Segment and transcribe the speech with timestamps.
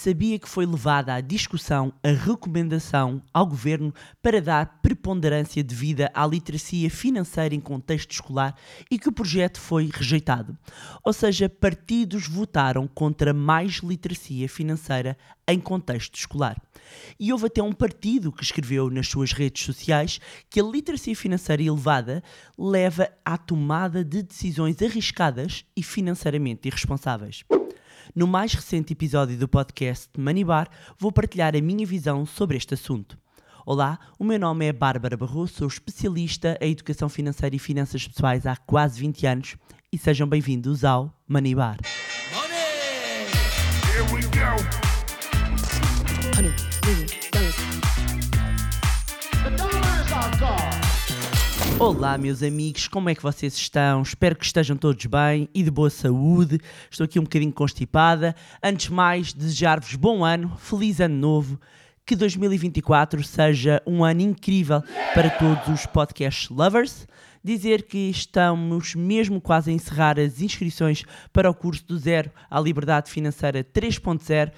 [0.00, 3.92] sabia que foi levada à discussão a recomendação ao governo
[4.22, 8.56] para dar preponderância devida à literacia financeira em contexto escolar
[8.90, 10.56] e que o projeto foi rejeitado.
[11.04, 16.56] Ou seja, partidos votaram contra mais literacia financeira em contexto escolar.
[17.18, 21.62] E houve até um partido que escreveu nas suas redes sociais que a literacia financeira
[21.62, 22.24] elevada
[22.58, 27.44] leva à tomada de decisões arriscadas e financeiramente irresponsáveis.
[28.14, 30.68] No mais recente episódio do podcast Money Bar,
[30.98, 33.16] vou partilhar a minha visão sobre este assunto.
[33.64, 38.46] Olá, o meu nome é Bárbara Barroso, sou especialista em educação financeira e finanças pessoais
[38.46, 39.56] há quase 20 anos
[39.92, 41.76] e sejam bem-vindos ao Money Bar.
[42.34, 43.30] Money!
[43.86, 44.89] Here we go.
[51.80, 54.02] Olá, meus amigos, como é que vocês estão?
[54.02, 56.60] Espero que estejam todos bem e de boa saúde.
[56.90, 58.36] Estou aqui um bocadinho constipada.
[58.62, 61.58] Antes de mais, desejar-vos bom ano, feliz ano novo,
[62.04, 64.82] que 2024 seja um ano incrível
[65.14, 67.08] para todos os podcast lovers.
[67.42, 72.60] Dizer que estamos mesmo quase a encerrar as inscrições para o curso do Zero à
[72.60, 74.52] Liberdade Financeira 3.0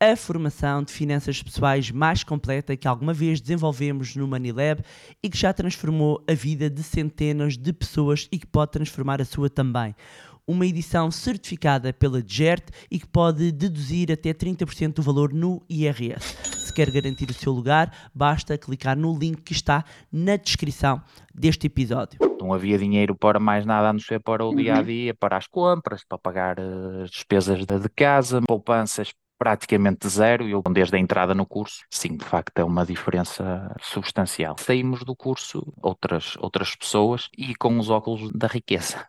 [0.00, 4.80] a formação de finanças pessoais mais completa que alguma vez desenvolvemos no Manilab
[5.20, 9.24] e que já transformou a vida de centenas de pessoas e que pode transformar a
[9.24, 9.96] sua também.
[10.46, 16.36] Uma edição certificada pela GERT e que pode deduzir até 30% do valor no IRS.
[16.44, 21.02] Se quer garantir o seu lugar, basta clicar no link que está na descrição
[21.34, 22.20] deste episódio.
[22.40, 25.36] Não havia dinheiro para mais nada a não ser para o dia a dia, para
[25.36, 30.98] as compras, para pagar eh, as despesas de casa, poupanças praticamente zero, eu desde a
[30.98, 34.56] entrada no curso, sim, de facto é uma diferença substancial.
[34.58, 39.06] Saímos do curso outras, outras pessoas e com os óculos da riqueza.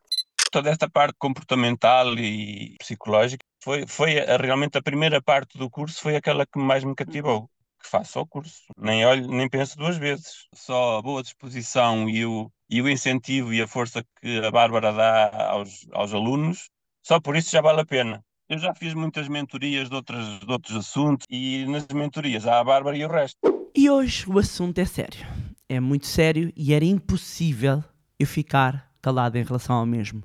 [0.52, 6.02] Toda esta parte comportamental e psicológica foi, foi a, realmente a primeira parte do curso,
[6.02, 7.50] foi aquela que mais me cativou.
[7.82, 10.48] Que faço o curso, nem olho, nem penso duas vezes.
[10.54, 14.92] Só a boa disposição e o, e o incentivo e a força que a Bárbara
[14.92, 16.70] dá aos, aos alunos,
[17.02, 18.24] só por isso já vale a pena.
[18.50, 22.64] Eu já fiz muitas mentorias de, outras, de outros assuntos e nas mentorias há a
[22.64, 23.38] Bárbara e o resto.
[23.76, 25.24] E hoje o assunto é sério.
[25.70, 27.84] É muito sério e era impossível
[28.18, 30.24] eu ficar calado em relação ao mesmo.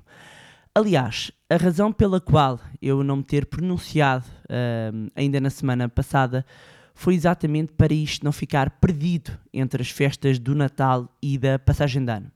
[0.73, 6.43] Aliás, a razão pela qual eu não me ter pronunciado uh, ainda na semana passada
[6.95, 12.03] foi exatamente para isto não ficar perdido entre as festas do Natal e da passagem
[12.03, 12.31] de ano.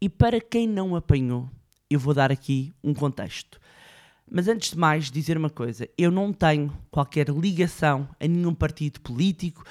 [0.00, 1.48] E para quem não apanhou,
[1.88, 3.59] eu vou dar aqui um contexto.
[4.32, 9.00] Mas antes de mais, dizer uma coisa: eu não tenho qualquer ligação a nenhum partido
[9.00, 9.64] político,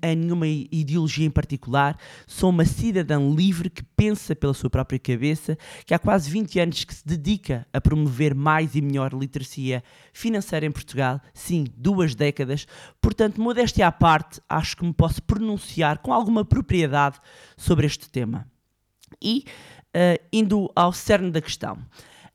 [0.00, 1.98] a nenhuma ideologia em particular.
[2.24, 6.84] Sou uma cidadã livre que pensa pela sua própria cabeça, que há quase 20 anos
[6.84, 11.20] que se dedica a promover mais e melhor literacia financeira em Portugal.
[11.34, 12.66] Sim, duas décadas.
[13.00, 17.18] Portanto, modéstia à parte, acho que me posso pronunciar com alguma propriedade
[17.56, 18.46] sobre este tema.
[19.20, 19.44] E,
[19.88, 21.78] uh, indo ao cerne da questão.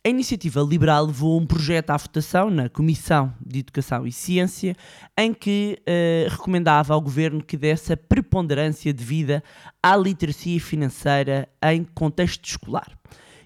[0.03, 4.75] A iniciativa liberal levou um projeto à votação na Comissão de Educação e Ciência,
[5.15, 9.43] em que uh, recomendava ao governo que desse a preponderância devida
[9.81, 12.97] à literacia financeira em contexto escolar.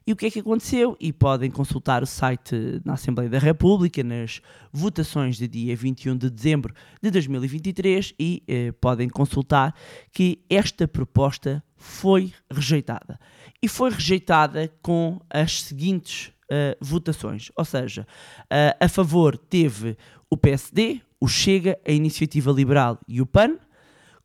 [0.08, 0.96] E o que é que aconteceu?
[0.98, 4.40] E podem consultar o site na Assembleia da República nas
[4.72, 9.76] votações de dia 21 de dezembro de 2023 e eh, podem consultar
[10.10, 13.20] que esta proposta foi rejeitada.
[13.62, 17.52] E foi rejeitada com as seguintes uh, votações.
[17.56, 18.08] Ou seja,
[18.44, 19.98] uh, a favor teve
[20.30, 23.58] o PSD, o Chega, a Iniciativa Liberal e o PAN.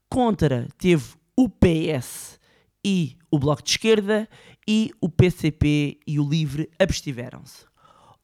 [0.08, 2.38] Contra teve o PS
[2.84, 4.28] e o Bloco de Esquerda.
[4.68, 7.64] E o PCP e o Livre abstiveram-se.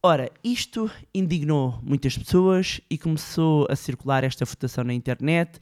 [0.02, 5.58] Ora, isto indignou muitas pessoas e começou a circular esta votação na internet.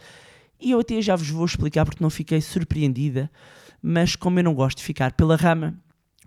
[0.60, 3.30] E eu até já vos vou explicar porque não fiquei surpreendida,
[3.80, 5.74] mas como eu não gosto de ficar pela rama,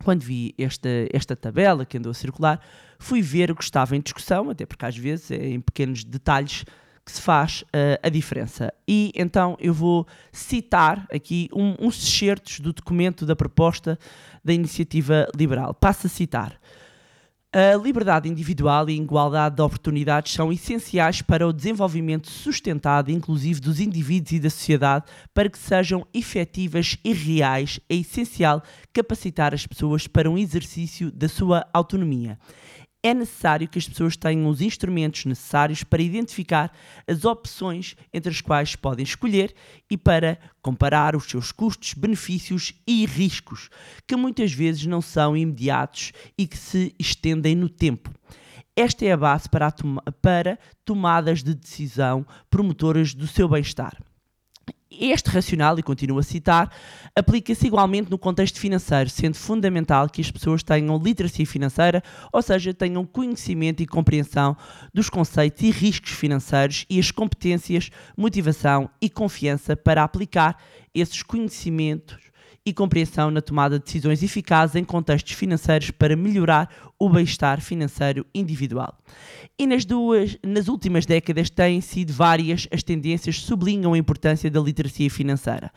[0.04, 2.60] quando vi esta, esta tabela que andou a circular,
[3.00, 6.66] fui ver o que estava em discussão, até porque às vezes é em pequenos detalhes
[7.06, 8.74] que se faz uh, a diferença.
[8.86, 13.98] E então eu vou citar aqui um, uns excertos do documento da proposta
[14.44, 15.74] da iniciativa liberal.
[15.74, 16.60] Passo a citar.
[17.60, 23.16] A liberdade individual e a igualdade de oportunidades são essenciais para o desenvolvimento sustentado e
[23.16, 25.06] inclusivo dos indivíduos e da sociedade.
[25.34, 28.62] Para que sejam efetivas e reais, é essencial
[28.94, 32.38] capacitar as pessoas para um exercício da sua autonomia
[33.04, 36.72] é necessário que as pessoas tenham os instrumentos necessários para identificar
[37.08, 39.54] as opções entre as quais podem escolher
[39.90, 43.70] e para comparar os seus custos, benefícios e riscos,
[44.08, 48.12] que muitas vezes não são imediatos e que se estendem no tempo.
[48.76, 53.98] Esta é a base para, toma para tomadas de decisão promotoras do seu bem-estar.
[54.90, 56.72] Este racional, e continuo a citar,
[57.14, 62.02] aplica-se igualmente no contexto financeiro, sendo fundamental que as pessoas tenham literacia financeira,
[62.32, 64.56] ou seja, tenham conhecimento e compreensão
[64.94, 70.58] dos conceitos e riscos financeiros e as competências, motivação e confiança para aplicar
[70.94, 72.28] esses conhecimentos
[72.66, 76.70] e compreensão na tomada de decisões eficazes em contextos financeiros para melhorar
[77.00, 78.98] o bem-estar financeiro individual.
[79.58, 84.50] E nas duas, nas últimas décadas têm sido várias as tendências que sublinham a importância
[84.50, 85.72] da literacia financeira.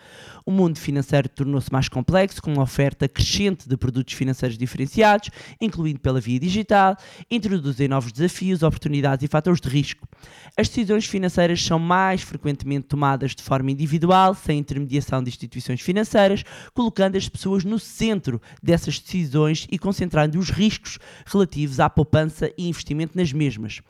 [0.46, 5.30] O mundo financeiro tornou-se mais complexo, com uma oferta crescente de produtos financeiros diferenciados,
[5.60, 6.96] incluindo pela via digital,
[7.30, 10.08] introduzem novos desafios, oportunidades e fatores de risco.
[10.56, 16.44] As decisões financeiras são mais frequentemente tomadas de forma individual, sem intermediação de instituições financeiras,
[16.74, 22.68] colocando as pessoas no centro dessas decisões e concentrando os riscos relativos à poupança e
[22.68, 23.80] investimento nas mesmas.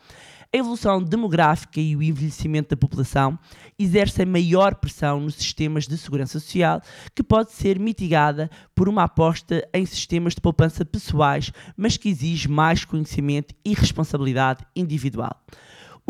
[0.52, 3.38] A evolução demográfica e o envelhecimento da população
[3.78, 6.82] exercem maior pressão nos sistemas de segurança social,
[7.14, 12.48] que pode ser mitigada por uma aposta em sistemas de poupança pessoais, mas que exige
[12.48, 15.40] mais conhecimento e responsabilidade individual.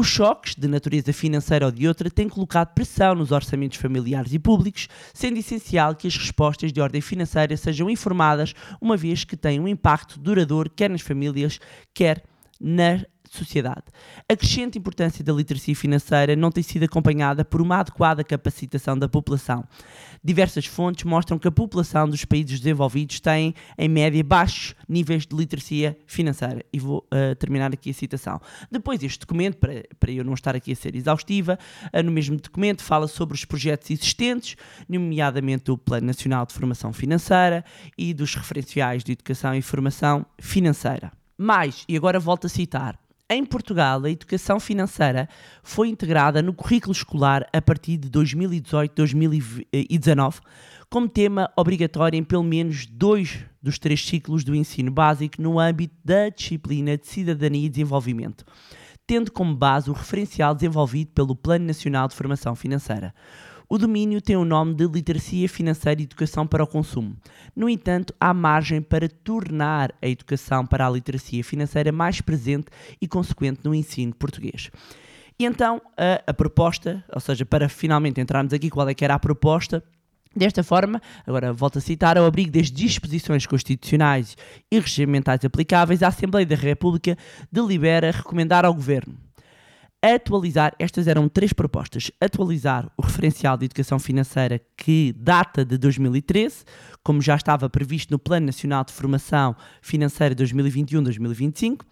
[0.01, 4.39] Os choques, de natureza financeira ou de outra, têm colocado pressão nos orçamentos familiares e
[4.39, 9.61] públicos, sendo essencial que as respostas de ordem financeira sejam informadas, uma vez que têm
[9.61, 11.61] um impacto duradouro quer nas famílias,
[11.93, 12.25] quer
[12.59, 13.85] na sociedade.
[14.29, 19.09] A crescente importância da literacia financeira não tem sido acompanhada por uma adequada capacitação da
[19.09, 19.65] população.
[20.23, 25.37] Diversas fontes mostram que a população dos países desenvolvidos tem, em média, baixos níveis de
[25.37, 26.65] literacia financeira.
[26.73, 28.41] E vou uh, terminar aqui a citação.
[28.71, 31.59] Depois, este documento, para, para eu não estar aqui a ser exaustiva,
[31.95, 34.57] uh, no mesmo documento fala sobre os projetos existentes,
[34.89, 37.65] nomeadamente o Plano Nacional de Formação Financeira
[37.97, 41.13] e dos referenciais de educação e formação financeira.
[41.39, 43.00] Mais, e agora volto a citar,
[43.31, 45.29] em Portugal, a educação financeira
[45.63, 50.41] foi integrada no currículo escolar a partir de 2018-2019,
[50.91, 55.95] como tema obrigatório em pelo menos dois dos três ciclos do ensino básico no âmbito
[56.05, 58.45] da disciplina de Cidadania e Desenvolvimento,
[59.07, 63.15] tendo como base o referencial desenvolvido pelo Plano Nacional de Formação Financeira.
[63.73, 67.17] O domínio tem o nome de Literacia Financeira e Educação para o Consumo.
[67.55, 72.67] No entanto, há margem para tornar a educação para a literacia financeira mais presente
[73.01, 74.73] e consequente no ensino português.
[75.39, 79.15] E então, a, a proposta, ou seja, para finalmente entrarmos aqui, qual é que era
[79.15, 79.85] a proposta?
[80.35, 84.37] Desta forma, agora volto a citar, ao abrigo das disposições constitucionais
[84.69, 87.17] e regimentais aplicáveis, a Assembleia da República
[87.53, 89.30] delibera recomendar ao Governo
[90.03, 96.65] atualizar, estas eram três propostas, atualizar o referencial de educação financeira que data de 2013,
[97.03, 101.85] como já estava previsto no Plano Nacional de Formação Financeira 2021-2025,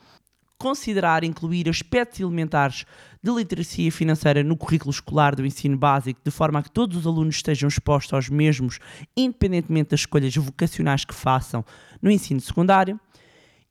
[0.59, 2.85] considerar incluir aspectos elementares
[3.23, 7.07] de literacia financeira no currículo escolar do ensino básico, de forma a que todos os
[7.07, 8.81] alunos estejam expostos aos mesmos,
[9.17, 11.65] independentemente das escolhas vocacionais que façam
[12.03, 12.99] no ensino secundário,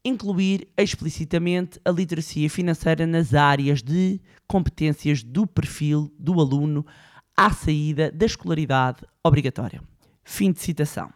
[0.07, 6.85] incluir explicitamente a literacia financeira nas áreas de competências do perfil do aluno
[7.35, 9.81] à saída da escolaridade obrigatória.
[10.23, 11.11] Fim de citação.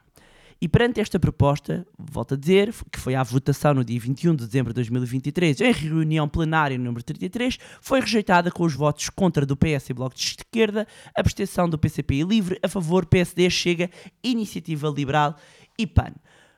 [0.63, 4.45] E perante esta proposta, volto a dizer, que foi à votação no dia 21 de
[4.45, 9.57] dezembro de 2023, em reunião plenária número 33, foi rejeitada com os votos contra do
[9.57, 13.89] PS e Bloco de Esquerda, abstenção do PCP e Livre, a favor PSD, Chega,
[14.23, 15.35] Iniciativa Liberal
[15.79, 16.13] e PAN.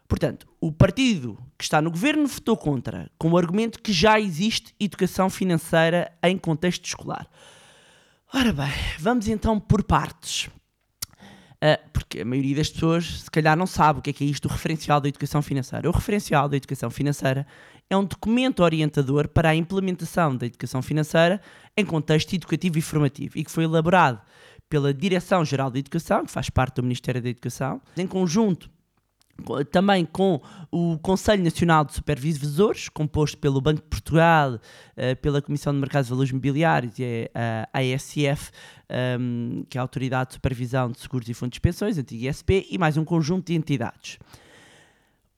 [0.07, 4.74] Portanto, o partido que está no governo votou contra, com o argumento que já existe
[4.79, 7.27] educação financeira em contexto escolar.
[8.33, 10.50] Ora bem, vamos então por partes.
[11.63, 14.27] Uh, porque a maioria das pessoas, se calhar, não sabe o que é, que é
[14.27, 15.88] isto do referencial da educação financeira.
[15.89, 17.48] O referencial da educação financeira
[17.89, 21.39] é um documento orientador para a implementação da educação financeira
[21.77, 24.19] em contexto educativo e formativo e que foi elaborado
[24.67, 28.69] pela Direção-Geral da Educação, que faz parte do Ministério da Educação, em conjunto
[29.71, 35.73] também com o Conselho Nacional de Supervisores, composto pelo Banco de Portugal, uh, pela Comissão
[35.73, 38.51] de Mercados de Valores Mobiliários e a ASF,
[39.19, 42.67] um, que é a Autoridade de Supervisão de Seguros e Fundos de Pensões, antiga ISP,
[42.69, 44.19] e mais um conjunto de entidades.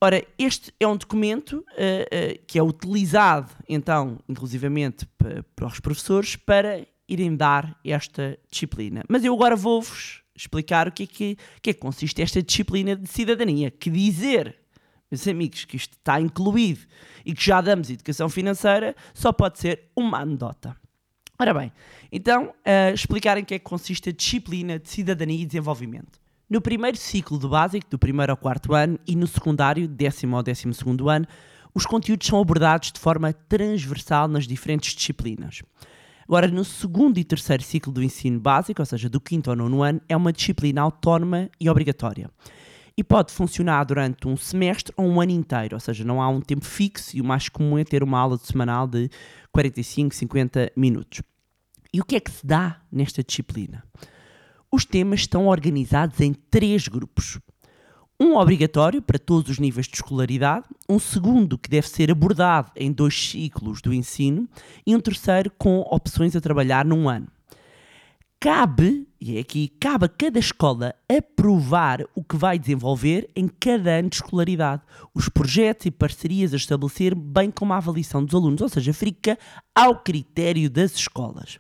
[0.01, 5.07] Ora, este é um documento uh, uh, que é utilizado, então, inclusivamente
[5.55, 9.03] para os professores, para irem dar esta disciplina.
[9.07, 12.96] Mas eu agora vou-vos explicar o que é que, que, é que consiste esta disciplina
[12.96, 13.72] de cidadania.
[13.72, 14.56] Que dizer,
[15.10, 16.82] meus amigos, que isto está incluído
[17.25, 20.75] e que já damos educação financeira só pode ser uma anedota.
[21.38, 21.72] Ora bem,
[22.12, 26.20] então uh, explicar em que é que consiste a disciplina de cidadania e desenvolvimento.
[26.50, 30.44] No primeiro ciclo do básico, do primeiro ao quarto ano, e no secundário, décimo ao
[30.44, 31.27] décimo segundo ano,
[31.74, 35.62] os conteúdos são abordados de forma transversal nas diferentes disciplinas.
[36.27, 39.84] Agora, no segundo e terceiro ciclo do ensino básico, ou seja, do quinto ao nono
[39.84, 42.32] ano, é uma disciplina autónoma e obrigatória.
[42.98, 46.41] E pode funcionar durante um semestre ou um ano inteiro, ou seja, não há um
[46.41, 49.10] tempo fixo e o mais comum é ter uma aula semanal de
[49.51, 51.22] 45, 50 minutos.
[51.94, 53.84] E o que é que se dá nesta disciplina?
[54.72, 57.39] Os temas estão organizados em três grupos
[58.19, 62.91] um obrigatório para todos os níveis de escolaridade, um segundo que deve ser abordado em
[62.91, 64.48] dois ciclos do ensino
[64.86, 67.27] e um terceiro com opções a trabalhar num ano.
[68.39, 73.98] Cabe, e é aqui, cabe a cada escola aprovar o que vai desenvolver em cada
[73.98, 78.62] ano de escolaridade, os projetos e parcerias a estabelecer, bem como a avaliação dos alunos,
[78.62, 79.38] ou seja, fica
[79.74, 81.60] ao critério das escolas.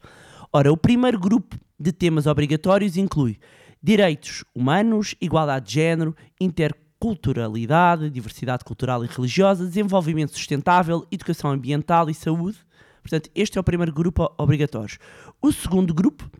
[0.53, 3.39] Ora, o primeiro grupo de temas obrigatórios inclui
[3.85, 12.13] direitos humanos, igualdade de género, interculturalidade, diversidade cultural e religiosa, desenvolvimento sustentável, educação ambiental e
[12.15, 12.57] saúde.
[13.03, 14.97] Portanto, este é o primeiro grupo obrigatório.
[15.39, 16.31] O segundo grupo uh,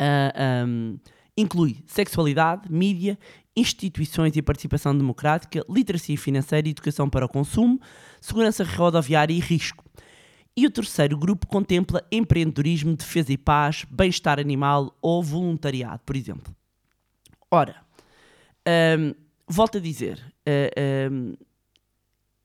[0.00, 0.96] ah, um,
[1.36, 3.18] inclui sexualidade, mídia,
[3.56, 7.80] instituições e participação democrática, literacia financeira e educação para o consumo,
[8.20, 9.84] segurança rodoviária e risco.
[10.56, 16.56] E o terceiro grupo contempla empreendedorismo, defesa e paz, bem-estar animal ou voluntariado, por exemplo.
[17.50, 17.76] Ora,
[18.98, 19.14] um,
[19.46, 21.36] volto a dizer, uh, um,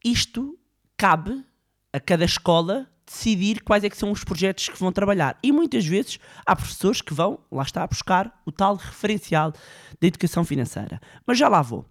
[0.04, 0.58] isto
[0.96, 1.44] cabe
[1.92, 5.38] a cada escola decidir quais é que são os projetos que vão trabalhar.
[5.44, 9.52] E muitas vezes há professores que vão, lá está, buscar o tal referencial
[10.00, 11.02] da educação financeira.
[11.26, 11.86] Mas já lá vou.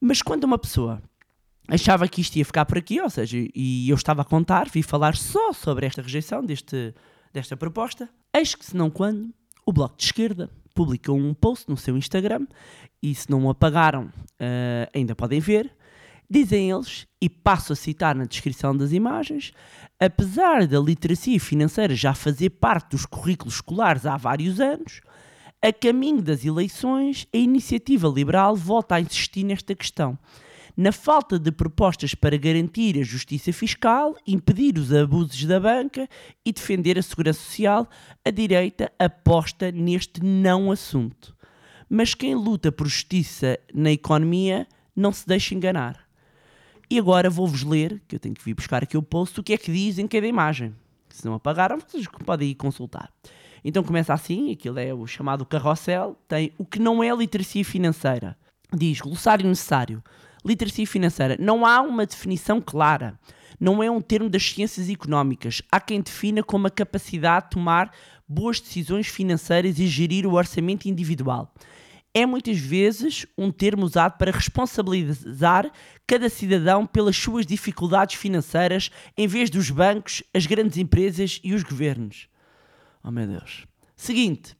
[0.00, 1.00] Mas quando uma pessoa
[1.68, 4.82] achava que isto ia ficar por aqui, ou seja, e eu estava a contar, vi
[4.82, 6.92] falar só sobre esta rejeição deste,
[7.32, 9.32] desta proposta, eis que se não quando
[9.64, 12.46] o Bloco de Esquerda publicou um post no seu Instagram
[13.02, 15.70] e se não o apagaram, uh, ainda podem ver.
[16.28, 19.52] Dizem eles, e passo a citar na descrição das imagens,
[20.00, 25.00] apesar da literacia financeira já fazer parte dos currículos escolares há vários anos,
[25.62, 30.18] a caminho das eleições, a iniciativa liberal volta a insistir nesta questão
[30.76, 36.08] na falta de propostas para garantir a justiça fiscal, impedir os abusos da banca
[36.44, 37.88] e defender a segurança social,
[38.24, 41.34] a direita aposta neste não assunto.
[41.88, 44.66] Mas quem luta por justiça na economia
[44.96, 46.02] não se deixa enganar.
[46.90, 49.52] E agora vou-vos ler, que eu tenho que vir buscar aqui o post, o que
[49.52, 50.74] é que diz em cada imagem.
[51.08, 53.10] Se não apagaram, vocês podem ir consultar.
[53.64, 58.36] Então começa assim, aquilo é o chamado carrossel, tem o que não é literacia financeira.
[58.72, 60.02] Diz, glossário necessário
[60.44, 61.36] literacia financeira.
[61.40, 63.18] Não há uma definição clara.
[63.58, 65.62] Não é um termo das ciências económicas.
[65.70, 67.92] Há quem defina como a capacidade de tomar
[68.28, 71.52] boas decisões financeiras e gerir o orçamento individual.
[72.12, 75.70] É muitas vezes um termo usado para responsabilizar
[76.06, 81.64] cada cidadão pelas suas dificuldades financeiras, em vez dos bancos, as grandes empresas e os
[81.64, 82.28] governos.
[83.02, 83.66] Oh meu Deus.
[83.96, 84.56] Seguinte,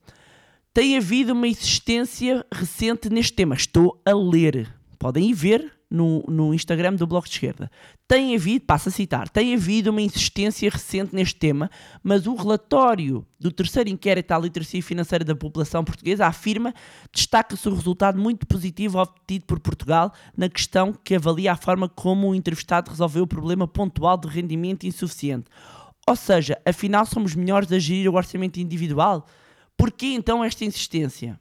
[0.72, 3.54] tem havido uma existência recente neste tema.
[3.54, 4.68] Estou a ler.
[4.98, 7.70] Podem ir ver no, no Instagram do Bloco de Esquerda.
[8.08, 11.70] Tem havido, passo a citar, tem havido uma insistência recente neste tema,
[12.02, 16.74] mas o relatório do terceiro inquérito à literacia financeira da população portuguesa afirma,
[17.12, 22.28] destaca-se o resultado muito positivo obtido por Portugal na questão que avalia a forma como
[22.28, 25.46] o entrevistado resolveu o problema pontual de rendimento insuficiente.
[26.08, 29.26] Ou seja, afinal somos melhores a gerir o orçamento individual?
[29.76, 31.38] Por que então esta insistência?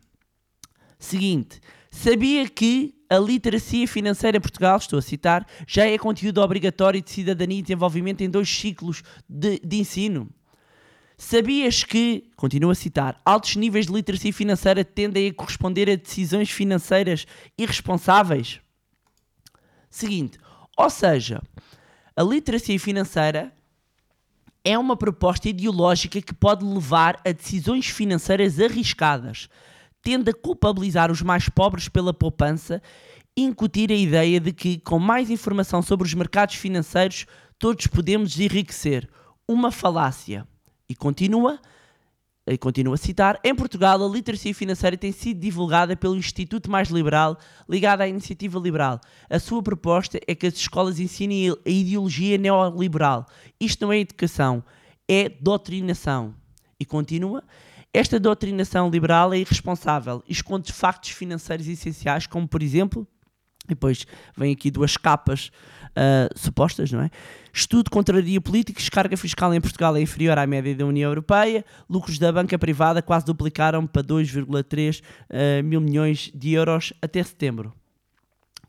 [0.99, 1.59] Seguinte,
[1.93, 7.11] sabia que a literacia financeira em Portugal, estou a citar, já é conteúdo obrigatório de
[7.11, 10.27] cidadania e desenvolvimento em dois ciclos de, de ensino.
[11.15, 16.49] Sabias que, continuo a citar, altos níveis de literacia financeira tendem a corresponder a decisões
[16.49, 18.59] financeiras irresponsáveis?
[19.89, 20.39] Seguinte,
[20.75, 21.41] ou seja,
[22.15, 23.53] a literacia financeira
[24.65, 29.47] é uma proposta ideológica que pode levar a decisões financeiras arriscadas,
[30.03, 32.81] tende a culpabilizar os mais pobres pela poupança
[33.35, 37.25] e incutir a ideia de que, com mais informação sobre os mercados financeiros,
[37.57, 39.09] todos podemos enriquecer.
[39.47, 40.47] Uma falácia.
[40.87, 41.59] E continua,
[42.45, 46.89] e continua a citar, em Portugal a literacia financeira tem sido divulgada pelo Instituto Mais
[46.89, 48.99] Liberal, ligado à Iniciativa Liberal.
[49.29, 53.25] A sua proposta é que as escolas ensinem a ideologia neoliberal.
[53.59, 54.63] Isto não é educação,
[55.07, 56.35] é doutrinação.
[56.79, 57.43] E continua,
[57.93, 63.07] esta doutrinação liberal é irresponsável e esconde factos financeiros essenciais, como por exemplo,
[63.67, 65.51] depois vem aqui duas capas
[65.91, 67.09] uh, supostas, não é?
[67.53, 72.17] Estudo contraria políticos, carga fiscal em Portugal é inferior à média da União Europeia, lucros
[72.17, 77.73] da banca privada quase duplicaram para 2,3 uh, ah, mil milhões de euros até setembro.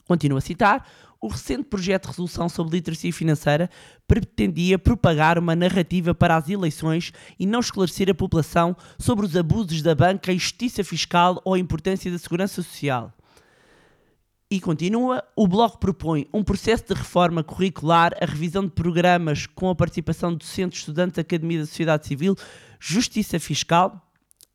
[0.06, 0.86] Continuo a citar.
[1.20, 3.70] O recente projeto de resolução sobre literacia financeira
[4.06, 9.80] pretendia propagar uma narrativa para as eleições e não esclarecer a população sobre os abusos
[9.80, 13.10] da banca, a injustiça fiscal ou a importância da segurança social.
[14.50, 19.70] E continua, o Bloco propõe um processo de reforma curricular, a revisão de programas com
[19.70, 22.36] a participação de docentes, estudantes, academia da sociedade civil,
[22.78, 24.06] justiça fiscal,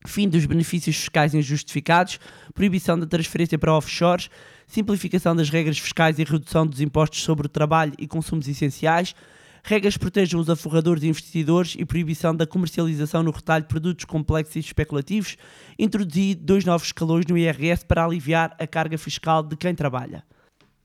[0.06, 2.20] fim dos benefícios fiscais injustificados,
[2.53, 4.29] proibição da transferência para offshores,
[4.70, 9.16] simplificação das regras fiscais e redução dos impostos sobre o trabalho e consumos essenciais,
[9.64, 14.06] regras que protejam os aforradores e investidores e proibição da comercialização no retalho de produtos
[14.06, 15.38] complexos e especulativos,
[15.78, 20.24] introduzir dois novos escalões no IRS para aliviar a carga fiscal de quem trabalha.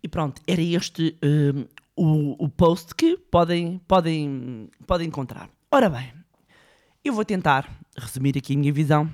[0.03, 1.65] E pronto, era este um,
[1.97, 5.49] o, o post que podem, podem, podem encontrar.
[5.71, 6.13] Ora bem,
[7.05, 9.11] eu vou tentar resumir aqui a minha visão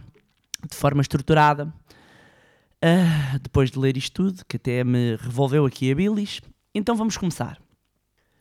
[0.69, 1.73] de forma estruturada.
[2.83, 6.41] Uh, depois de ler isto tudo, que até me revolveu aqui a bilis,
[6.75, 7.59] então vamos começar.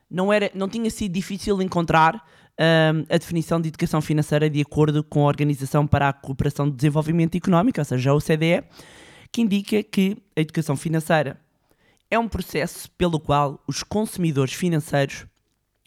[0.09, 5.03] Não, era, não tinha sido difícil encontrar uh, a definição de educação financeira de acordo
[5.03, 8.63] com a Organização para a Cooperação de Desenvolvimento Económico, ou seja, a OCDE,
[9.31, 11.37] que indica que a educação financeira
[12.09, 15.25] é um processo pelo qual os consumidores financeiros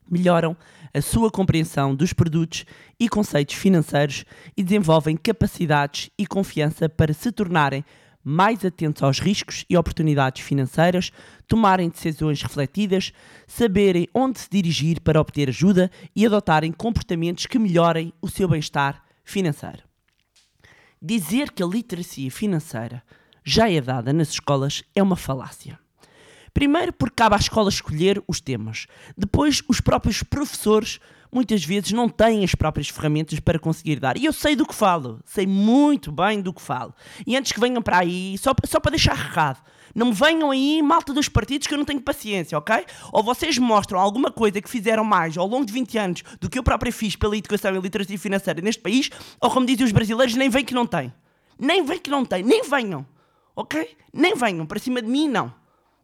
[0.08, 0.56] melhoram
[0.92, 2.66] a sua compreensão dos produtos
[3.00, 4.24] e conceitos financeiros
[4.56, 7.84] e desenvolvem capacidades e confiança para se tornarem
[8.24, 11.10] mais atentos aos riscos e oportunidades financeiras,
[11.46, 13.12] tomarem decisões refletidas,
[13.46, 19.02] saberem onde se dirigir para obter ajuda e adotarem comportamentos que melhorem o seu bem-estar
[19.24, 19.82] financeiro.
[21.00, 23.02] Dizer que a literacia financeira
[23.44, 25.78] já é dada nas escolas é uma falácia.
[26.54, 28.86] Primeiro, porque cabe à escola escolher os temas.
[29.16, 31.00] Depois, os próprios professores
[31.32, 34.18] muitas vezes não têm as próprias ferramentas para conseguir dar.
[34.18, 36.94] E eu sei do que falo, sei muito bem do que falo.
[37.26, 39.60] E antes que venham para aí, só, só para deixar recado,
[39.94, 42.84] não me venham aí malta dos partidos que eu não tenho paciência, ok?
[43.10, 46.58] Ou vocês mostram alguma coisa que fizeram mais ao longo de 20 anos do que
[46.58, 49.10] eu próprio fiz pela educação e literacia financeira neste país,
[49.40, 51.12] ou como dizem os brasileiros, nem vem que não tem.
[51.58, 53.06] Nem vem que não tem, nem venham,
[53.54, 53.96] ok?
[54.12, 55.52] Nem venham, para cima de mim, não.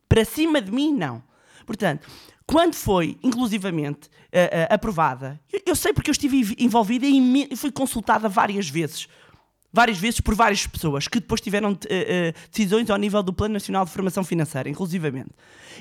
[0.09, 1.23] Para cima de mim, não.
[1.69, 2.09] Portanto,
[2.47, 7.71] quando foi, inclusivamente, uh, uh, aprovada, eu, eu, sei porque eu estive envolvida e fui
[7.71, 9.07] consultada várias vezes.
[9.71, 11.77] Várias vezes por várias pessoas que depois tiveram uh,
[12.51, 15.29] decisões ao nível do Plano Nacional de Formação Financeira, inclusivamente.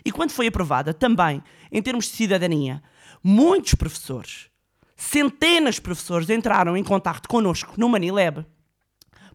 [0.04, 2.84] E quando foi aprovada, também, em termos de cidadania,
[3.24, 4.50] muitos professores,
[4.94, 8.46] centenas de professores entraram em contato connosco no Manilab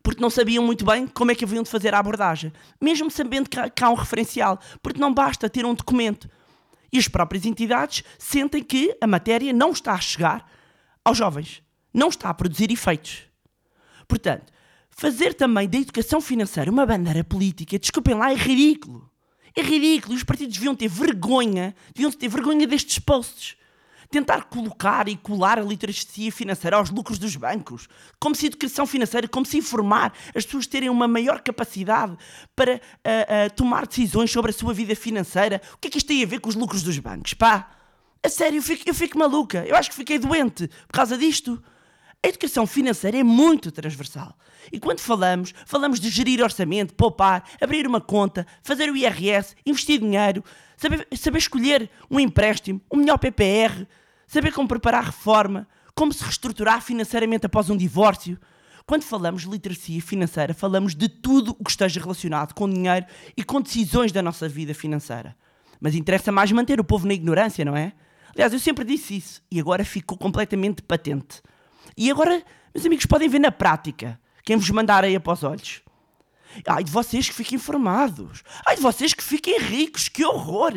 [0.02, 3.48] porque não sabiam muito bem como é que haviam de fazer a abordagem, mesmo sabendo
[3.48, 6.28] que há um referencial, porque não basta ter um documento.
[6.92, 10.50] E as próprias entidades sentem que a matéria não está a chegar
[11.04, 13.22] aos jovens, não está a produzir efeitos.
[14.06, 14.52] Portanto,
[14.90, 19.10] fazer também da educação financeira uma bandeira política, desculpem lá, é ridículo.
[19.56, 20.14] É ridículo.
[20.14, 23.56] Os partidos deviam ter vergonha, deviam ter vergonha destes posts
[24.12, 27.88] tentar colocar e colar a literacia financeira aos lucros dos bancos,
[28.20, 32.16] como se a educação financeira, como se informar as pessoas terem uma maior capacidade
[32.54, 35.62] para uh, uh, tomar decisões sobre a sua vida financeira.
[35.74, 37.32] O que é que isto tem a ver com os lucros dos bancos?
[37.32, 37.70] Pá,
[38.22, 39.64] a sério, eu fico, eu fico maluca.
[39.66, 41.62] Eu acho que fiquei doente por causa disto.
[42.24, 44.36] A educação financeira é muito transversal.
[44.70, 49.98] E quando falamos, falamos de gerir orçamento, poupar, abrir uma conta, fazer o IRS, investir
[49.98, 50.44] dinheiro,
[50.76, 53.88] saber, saber escolher um empréstimo, um melhor PPR,
[54.32, 58.38] saber como preparar a reforma, como se reestruturar financeiramente após um divórcio.
[58.86, 63.04] Quando falamos de literacia financeira, falamos de tudo o que esteja relacionado com dinheiro
[63.36, 65.36] e com decisões da nossa vida financeira.
[65.78, 67.92] Mas interessa mais manter o povo na ignorância, não é?
[68.34, 71.42] Aliás, eu sempre disse isso e agora ficou completamente patente.
[71.94, 72.42] E agora,
[72.74, 75.82] meus amigos, podem ver na prática quem vos manda areia para os olhos.
[76.66, 78.42] Ai de vocês que fiquem informados.
[78.66, 80.08] Ai de vocês que fiquem ricos.
[80.08, 80.72] Que horror!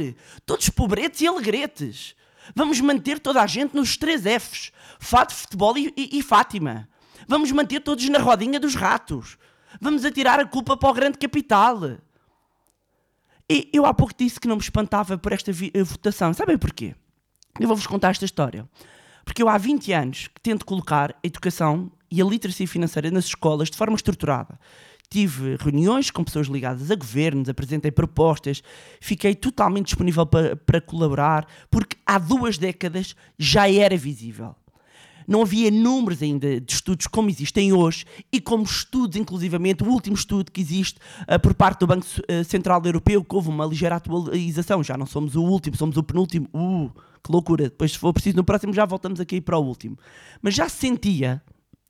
[0.46, 2.16] Todos pobretes e alegretes.
[2.54, 6.88] Vamos manter toda a gente nos três Fs: fato, futebol e, e, e Fátima.
[7.28, 9.38] Vamos manter todos na rodinha dos ratos.
[9.82, 11.98] Vamos atirar a culpa para o grande capital.
[13.50, 16.34] E eu há pouco disse que não me espantava por esta eh, votação.
[16.34, 16.96] Sabem porquê?
[17.60, 18.68] Eu vou-vos contar esta história.
[19.24, 23.26] Porque eu há 20 anos que tento colocar a educação e a literacia financeira nas
[23.26, 24.60] escolas de forma estruturada
[25.10, 28.62] tive reuniões com pessoas ligadas a governos, apresentei propostas,
[29.00, 34.56] fiquei totalmente disponível para, para colaborar, porque há duas décadas já era visível.
[35.28, 40.16] Não havia números ainda de estudos como existem hoje e como estudos, inclusivamente, o último
[40.16, 43.96] estudo que existe uh, por parte do Banco uh, Central Europeu, que houve uma ligeira
[43.96, 44.84] atualização.
[44.84, 46.48] Já não somos o último, somos o penúltimo.
[46.54, 46.92] Uh,
[47.24, 47.64] que loucura.
[47.64, 49.98] Depois, se for preciso, no próximo já voltamos aqui para o último.
[50.44, 51.42] Mas já se sentia,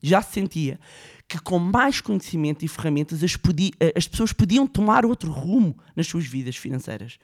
[0.02, 0.80] já se sentia
[1.28, 3.34] que com mais conhecimento e ferramentas as,
[3.80, 7.18] eh, as pessoas podiam tomar outro rumo nas suas vidas financeiras.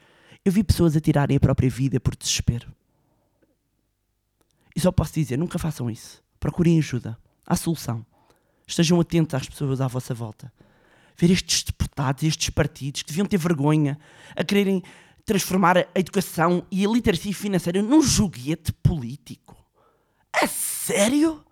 [0.43, 2.73] Eu vi pessoas a tirarem a própria vida por desespero.
[4.75, 6.23] E só posso dizer, nunca façam isso.
[6.39, 7.17] Procurem ajuda.
[7.45, 8.05] Há solução.
[8.65, 10.51] Estejam atentos às pessoas à vossa volta.
[11.17, 13.99] Ver estes deputados, estes partidos que deviam ter vergonha
[14.35, 14.81] a quererem
[15.25, 19.55] transformar a educação e a literacia financeira num joguete político.
[20.33, 21.43] A sério?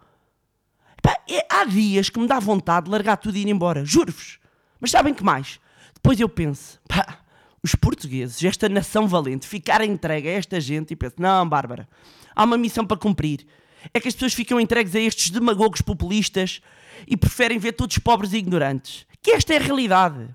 [1.09, 4.37] Pá, é, há dias que me dá vontade de largar tudo e ir embora, juro-vos.
[4.79, 5.59] Mas sabem que mais?
[5.95, 7.17] Depois eu penso, pá,
[7.63, 11.89] os portugueses, esta nação valente, ficarem entregue a esta gente e penso, não, Bárbara,
[12.35, 13.47] há uma missão para cumprir.
[13.91, 16.61] É que as pessoas ficam entregues a estes demagogos populistas
[17.07, 19.07] e preferem ver todos pobres e ignorantes.
[19.19, 20.29] Que esta é a realidade.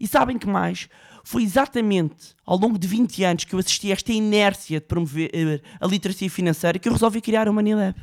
[0.00, 0.88] E sabem que mais?
[1.22, 5.30] Foi exatamente ao longo de 20 anos que eu assisti a esta inércia de promover
[5.30, 7.94] uh, a literacia financeira que eu resolvi criar o Manilab.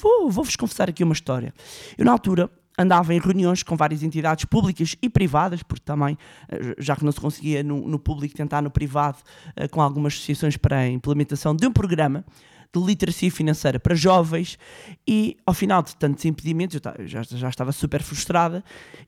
[0.00, 1.52] Vou, vou-vos confessar aqui uma história.
[1.96, 6.16] Eu, na altura, andava em reuniões com várias entidades públicas e privadas, porque também,
[6.48, 9.18] eh, já que não se conseguia no, no público, tentar no privado,
[9.60, 12.24] uh, com algumas associações para a implementação de um programa
[12.72, 14.58] de literacia financeira para jovens
[15.06, 18.62] e ao final de tantos impedimentos, eu já, já estava super frustrada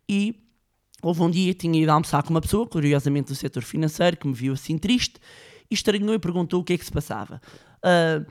[0.08, 0.34] e
[1.02, 4.26] houve um dia que tinha ido almoçar com uma pessoa, curiosamente do setor financeiro, que
[4.26, 5.20] me viu assim triste
[5.70, 7.40] e estranhou e perguntou o que é que se passava.
[7.84, 8.26] Uh,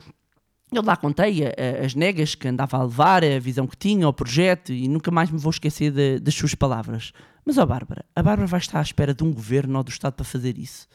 [0.71, 4.08] eu lá contei a, a, as negas que andava a levar, a visão que tinha,
[4.08, 7.12] o projeto, e nunca mais me vou esquecer de, das suas palavras.
[7.45, 10.13] Mas, ó Bárbara, a Bárbara vai estar à espera de um governo ou do Estado
[10.13, 10.88] para fazer isso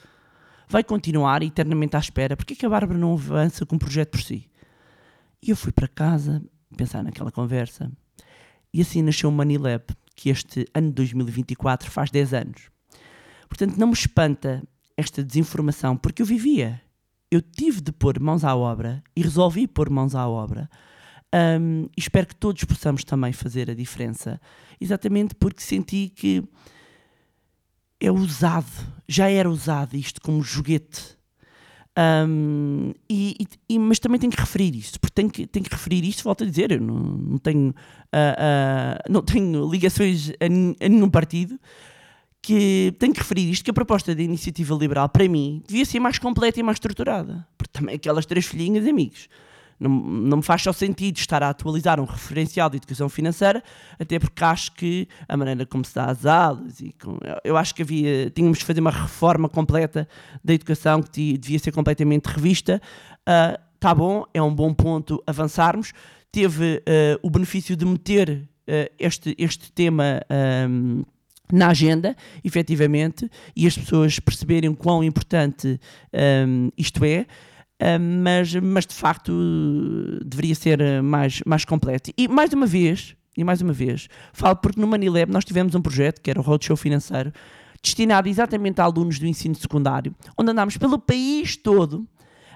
[0.68, 2.36] vai continuar eternamente à espera.
[2.36, 4.50] Porquê que a Bárbara não avança com um projeto por si?
[5.42, 6.42] E eu fui para casa
[6.76, 7.90] pensar naquela conversa.
[8.72, 9.84] E assim nasceu o Manilab,
[10.16, 12.70] que este ano de 2024 faz 10 anos.
[13.48, 14.62] Portanto, não me espanta
[14.96, 16.80] esta desinformação, porque eu vivia.
[17.30, 20.68] Eu tive de pôr mãos à obra e resolvi pôr mãos à obra.
[21.34, 24.40] Um, espero que todos possamos também fazer a diferença,
[24.80, 26.44] exatamente porque senti que
[28.00, 28.70] é usado,
[29.08, 31.18] já era usado isto como joguete.
[31.96, 33.36] Um, e,
[33.68, 36.42] e, mas também tenho que referir isto, porque tenho que, tenho que referir isto, volto
[36.42, 41.58] a dizer, eu não, não tenho, uh, uh, não tenho ligações a, a, nenhum partido,
[42.44, 45.98] que tenho que referir isto, que a proposta da iniciativa liberal, para mim, devia ser
[45.98, 49.30] mais completa e mais estruturada, porque também aquelas três filhinhas, amigos,
[49.80, 53.64] não, não me faz só sentido estar a atualizar um referencial de educação financeira,
[53.98, 57.74] até porque acho que a maneira como se dá as aulas e com, eu acho
[57.74, 60.06] que havia tínhamos de fazer uma reforma completa
[60.44, 62.78] da educação que devia ser completamente revista.
[63.20, 65.94] Uh, tá bom, é um bom ponto avançarmos.
[66.30, 70.20] Teve uh, o benefício de meter uh, este, este tema.
[70.68, 71.04] Um,
[71.54, 75.80] na agenda, efetivamente, e as pessoas perceberem quão importante
[76.46, 77.26] um, isto é.
[77.80, 79.32] Ah, mas, mas de facto
[80.24, 82.10] deveria ser mais, mais completo.
[82.16, 85.80] E mais uma vez, e mais uma vez, falo porque no Manilab nós tivemos um
[85.80, 87.32] projeto que era o Roadshow Financeiro,
[87.82, 92.06] destinado exatamente a alunos do ensino secundário, onde andámos pelo país todo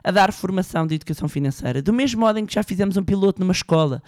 [0.02, 3.40] a dar formação de educação financeira, do mesmo modo em que já fizemos um piloto
[3.40, 4.02] numa escola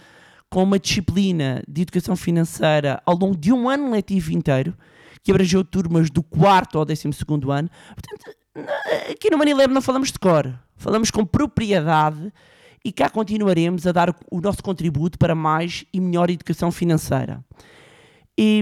[0.51, 4.75] com uma disciplina de educação financeira ao longo de um ano letivo inteiro,
[5.23, 7.69] que abrangeu turmas do quarto ao décimo segundo ano.
[7.95, 8.37] Portanto,
[9.09, 12.33] aqui no Manilab não falamos de cor, falamos com propriedade
[12.83, 17.41] e cá continuaremos a dar o nosso contributo para mais e melhor educação financeira.
[18.37, 18.61] E,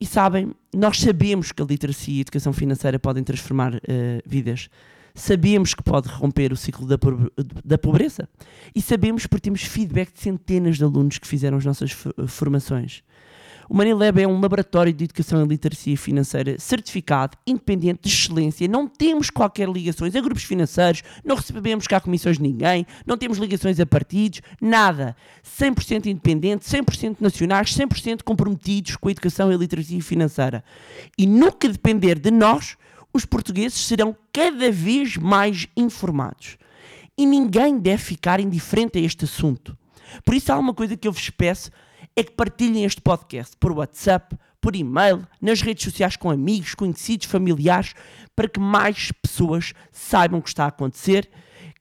[0.00, 3.80] e sabem, nós sabemos que a literacia e a educação financeira podem transformar uh,
[4.24, 4.70] vidas.
[5.16, 6.98] Sabemos que pode romper o ciclo da,
[7.64, 8.28] da pobreza.
[8.74, 11.90] E sabemos porque temos feedback de centenas de alunos que fizeram as nossas
[12.28, 13.02] formações.
[13.68, 18.68] O Manilab é um laboratório de educação e literacia financeira certificado, independente, de excelência.
[18.68, 23.38] Não temos qualquer ligações a grupos financeiros, não recebemos cá comissões de ninguém, não temos
[23.38, 25.16] ligações a partidos, nada.
[25.58, 30.62] 100% independente, 100% nacionais, 100% comprometidos com a educação e a literacia financeira.
[31.18, 32.76] E nunca depender de nós,
[33.12, 36.56] os portugueses serão cada vez mais informados.
[37.16, 39.76] E ninguém deve ficar indiferente a este assunto.
[40.24, 41.70] Por isso há uma coisa que eu vos peço
[42.14, 47.26] é que partilhem este podcast por WhatsApp, por e-mail, nas redes sociais com amigos, conhecidos,
[47.26, 47.94] familiares,
[48.34, 51.30] para que mais pessoas saibam o que está a acontecer,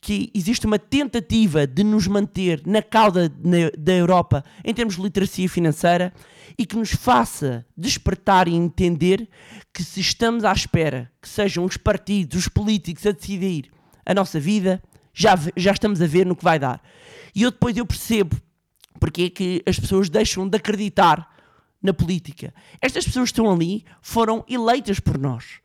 [0.06, 3.28] que existe uma tentativa de nos manter na cauda
[3.76, 6.14] da Europa em termos de literacia financeira
[6.56, 9.28] e que nos faça despertar e entender
[9.74, 13.72] que se estamos à espera que sejam os partidos, os políticos a decidir
[14.06, 14.80] a nossa vida,
[15.12, 16.84] já, já estamos a ver no que vai dar.
[17.34, 18.40] E eu depois eu percebo
[19.00, 21.28] porque é que as pessoas deixam de acreditar
[21.82, 22.54] na política.
[22.80, 25.65] Estas pessoas que estão ali foram eleitas por nós.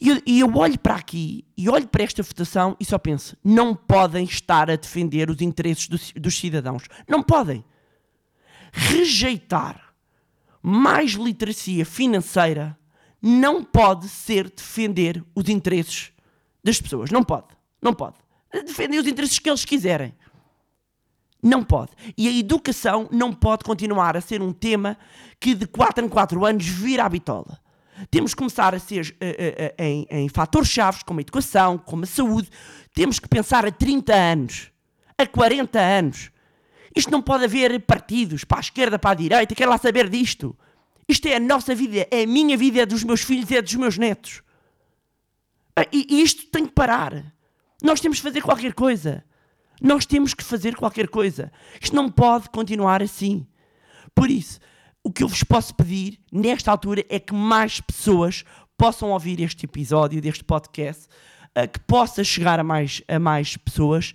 [0.00, 3.36] E eu, e eu olho para aqui e olho para esta votação e só penso:
[3.44, 6.84] não podem estar a defender os interesses dos, dos cidadãos.
[7.06, 7.64] Não podem.
[8.72, 9.90] rejeitar
[10.62, 12.78] mais literacia financeira
[13.20, 16.12] não pode ser defender os interesses
[16.64, 17.10] das pessoas.
[17.10, 17.48] Não pode.
[17.80, 18.16] Não pode.
[18.52, 20.14] Defender os interesses que eles quiserem.
[21.42, 21.92] Não pode.
[22.16, 24.96] E a educação não pode continuar a ser um tema
[25.38, 27.60] que de 4 em 4 anos vira a bitola.
[28.10, 32.04] Temos que começar a ser uh, uh, uh, em, em fatores-chave, como a educação, como
[32.04, 32.48] a saúde.
[32.94, 34.70] Temos que pensar a 30 anos,
[35.18, 36.30] a 40 anos.
[36.94, 40.56] Isto não pode haver partidos para a esquerda, para a direita, quer lá saber disto.
[41.08, 43.74] Isto é a nossa vida, é a minha vida, é dos meus filhos, é dos
[43.74, 44.42] meus netos.
[45.92, 47.34] E, e isto tem que parar.
[47.82, 49.24] Nós temos que fazer qualquer coisa.
[49.80, 51.50] Nós temos que fazer qualquer coisa.
[51.80, 53.46] Isto não pode continuar assim.
[54.14, 54.60] Por isso,
[55.04, 58.44] o que eu vos posso pedir nesta altura é que mais pessoas
[58.76, 61.06] possam ouvir este episódio deste podcast,
[61.56, 64.12] uh, que possa chegar a mais, a mais pessoas,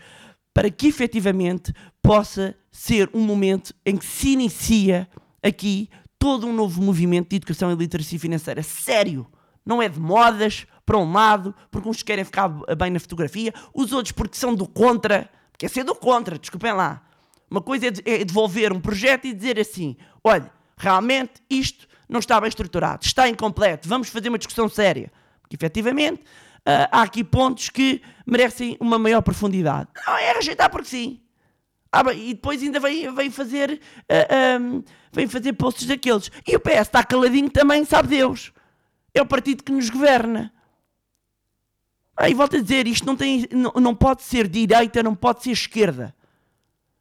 [0.53, 5.07] para que efetivamente possa ser um momento em que se inicia
[5.43, 8.63] aqui todo um novo movimento de educação e literacia financeira.
[8.63, 9.27] Sério!
[9.65, 13.91] Não é de modas, para um lado, porque uns querem ficar bem na fotografia, os
[13.91, 17.01] outros porque são do contra Quer ser do contra, desculpem lá.
[17.49, 22.39] Uma coisa é, é devolver um projeto e dizer assim: olha, realmente isto não está
[22.39, 25.11] bem estruturado, está incompleto, vamos fazer uma discussão séria.
[25.41, 29.89] Porque efetivamente uh, há aqui pontos que merecem uma maior profundidade.
[30.05, 31.21] Não é rejeitar porque sim.
[31.91, 34.83] Ah, bem, e depois ainda vem, vem fazer uh, ah, um,
[35.13, 36.29] vem fazer posts daqueles.
[36.45, 38.51] E o PS está caladinho também, sabe Deus.
[39.13, 40.51] É o partido que nos governa.
[42.17, 45.51] Aí volto a dizer, isto não, tem, não, não pode ser direita, não pode ser
[45.51, 46.15] esquerda,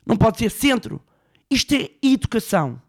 [0.04, 1.00] não pode ser centro.
[1.48, 2.80] Isto é educação.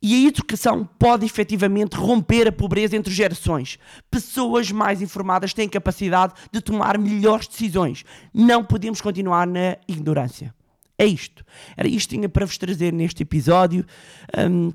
[0.00, 3.78] E a educação pode efetivamente romper a pobreza entre gerações.
[4.10, 8.04] Pessoas mais informadas têm capacidade de tomar melhores decisões.
[8.32, 10.54] Não podemos continuar na ignorância.
[10.96, 11.44] É isto.
[11.76, 13.84] Era isto que tinha para vos trazer neste episódio.
[14.36, 14.72] Um,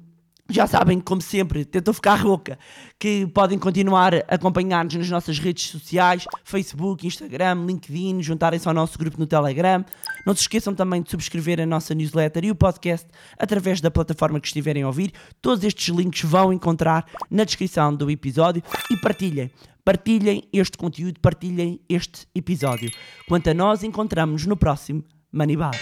[0.54, 2.60] já sabem, como sempre, tentou ficar rouca,
[3.00, 8.98] que podem continuar a acompanhar-nos nas nossas redes sociais, Facebook, Instagram, LinkedIn, juntarem-se ao nosso
[8.98, 9.84] grupo no Telegram.
[10.26, 14.39] Não se esqueçam também de subscrever a nossa newsletter e o podcast através da plataforma
[14.39, 15.12] que estiverem a ouvir.
[15.42, 18.62] Todos estes links vão encontrar na descrição do episódio
[18.92, 19.50] e partilhem.
[19.84, 22.92] Partilhem este conteúdo, partilhem este episódio.
[23.28, 25.58] Quanto a nós, encontramos no próximo Money.
[25.58, 25.80] Money!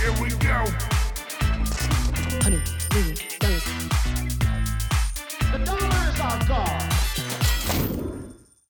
[0.00, 0.97] Here we go.
[2.48, 3.27] hundred million.